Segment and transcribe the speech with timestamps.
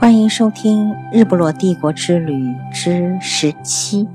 [0.00, 2.32] 欢迎收听《日不落帝国之旅》
[2.72, 4.08] 之十七，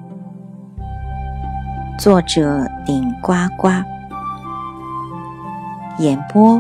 [2.00, 3.70] 作者顶呱呱，
[6.00, 6.60] 演播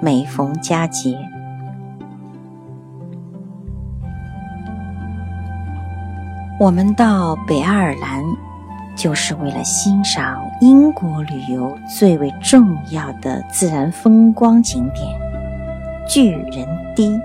[0.00, 1.16] 每逢佳节。
[6.58, 8.24] 我们到北爱尔兰，
[8.96, 15.06] 就是为了欣赏英国旅游最为重要的自然风光景点——
[16.10, 16.66] 巨人
[16.96, 17.20] 堤。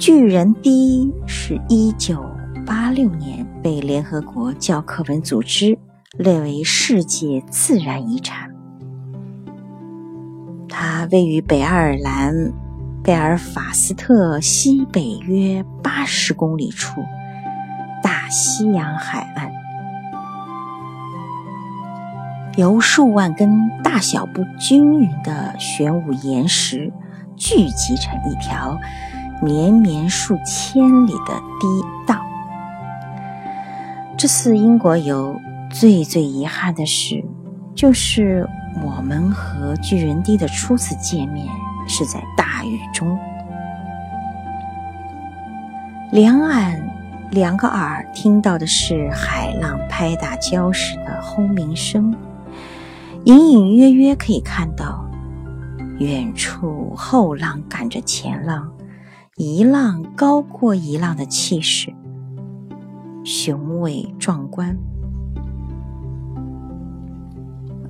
[0.00, 2.24] 巨人堤是一九
[2.64, 5.78] 八六年被联合国教科文组织
[6.16, 8.50] 列为世界自然遗产。
[10.70, 12.32] 它位于北爱尔兰
[13.04, 17.02] 贝尔法斯特西北约八十公里处，
[18.02, 19.52] 大西洋海岸，
[22.56, 26.90] 由数万根大小不均匀的玄武岩石
[27.36, 28.78] 聚集成一条。
[29.42, 31.66] 绵绵数千里的堤
[32.06, 32.20] 道。
[34.18, 35.34] 这次英国游
[35.70, 37.24] 最最遗憾的是，
[37.74, 38.46] 就是
[38.84, 41.46] 我们和巨人堤的初次见面
[41.88, 43.18] 是在大雨中，
[46.12, 46.78] 两岸
[47.30, 52.14] 两个耳听到的是海浪拍打礁石的轰鸣声，
[53.24, 55.02] 隐隐约约可以看到
[55.98, 58.70] 远处后浪赶着前浪。
[59.42, 61.94] 一浪高过一浪的气势，
[63.24, 64.76] 雄伟壮观。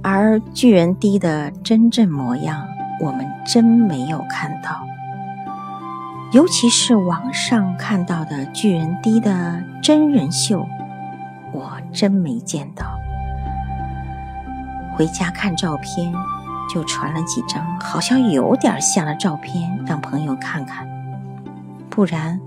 [0.01, 2.69] 而巨人堤的真正模样，
[3.01, 4.87] 我们真没有看到。
[6.31, 10.65] 尤其是网上看到的巨人堤的真人秀，
[11.53, 12.87] 我真没见到。
[14.95, 16.13] 回家看照片，
[16.73, 20.89] 就传了几张好像有点像的照片，让朋友看看。
[21.91, 22.41] 不然，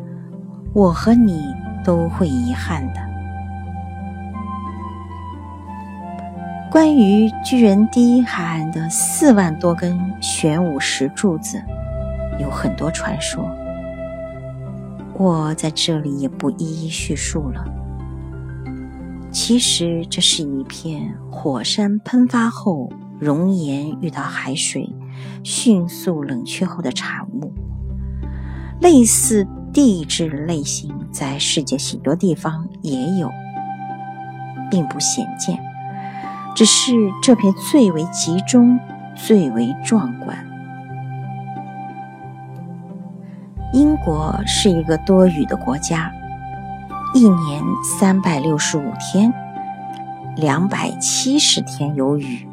[0.73, 1.43] 我和你
[1.83, 3.01] 都会遗憾的。
[6.71, 11.61] 关于巨人堤海岸的四万多根玄武石柱子，
[12.39, 13.47] 有很多传说，
[15.13, 17.63] 我在这里也不一一叙述了。
[19.29, 24.89] 其实，这是一片火山喷发后熔岩遇到海水，
[25.43, 27.53] 迅速冷却后的产物。
[28.79, 33.31] 类似地质类型，在世界许多地方也有，
[34.69, 35.57] 并不鲜见。
[36.55, 36.91] 只是
[37.21, 38.79] 这片最为集中、
[39.15, 40.37] 最为壮观。
[43.73, 46.11] 英国是一个多雨的国家，
[47.15, 49.33] 一年三百六十五天，
[50.35, 52.47] 两百七十天有雨，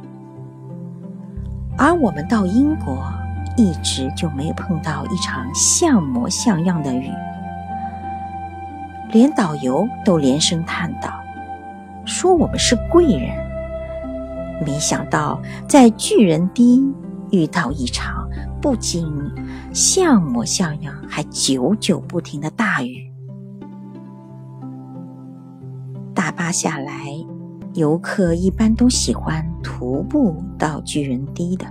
[1.77, 3.05] 而我们到英国。
[3.61, 7.11] 一直就没碰到一场像模像样的雨，
[9.13, 11.11] 连导游都连声叹道
[12.07, 13.37] ：“说我们是贵人。”
[14.65, 15.39] 没想到
[15.69, 16.83] 在巨人堤
[17.31, 18.27] 遇到一场
[18.63, 19.07] 不仅
[19.75, 23.13] 像模像样，还久久不停的大雨。
[26.15, 27.09] 大巴下来，
[27.75, 31.67] 游客一般都喜欢徒步到巨人堤的。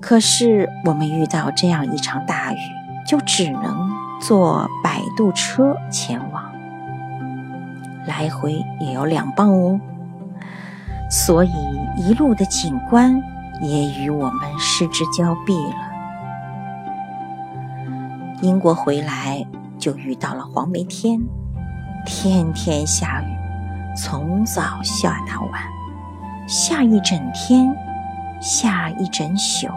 [0.00, 2.58] 可是我们遇到这样一场大雨，
[3.06, 3.90] 就只能
[4.20, 6.42] 坐摆渡车前往，
[8.06, 9.78] 来回也要两磅哦。
[11.10, 11.50] 所以
[11.96, 13.22] 一路的景观
[13.60, 15.90] 也与我们失之交臂了。
[18.40, 19.44] 英国回来
[19.78, 21.20] 就遇到了黄梅天，
[22.06, 23.26] 天天下雨，
[23.94, 25.62] 从早下到晚，
[26.48, 27.70] 下一整天，
[28.40, 29.68] 下一整宿。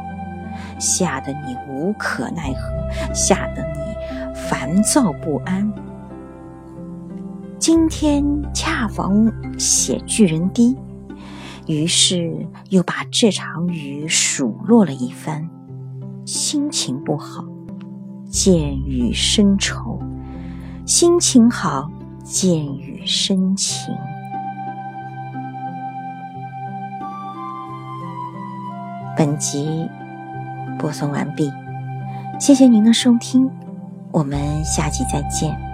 [0.84, 5.72] 吓得你无可奈何，吓得你烦躁不安。
[7.57, 8.22] 今天
[8.54, 10.78] 恰逢写巨人堤，
[11.68, 15.50] 于是又把这场雨数落了一番，
[16.25, 17.46] 心情不好，
[18.28, 19.98] 见雨生愁；
[20.86, 21.90] 心情好，
[22.25, 23.96] 见雨生情。
[29.16, 29.90] 本集。
[30.77, 31.51] 播送完毕，
[32.39, 33.50] 谢谢您的收听，
[34.12, 35.73] 我们下期再见。